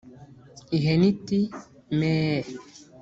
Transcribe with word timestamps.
ihene 0.77 1.05
iti 1.13 1.39
“meee” 1.97 2.45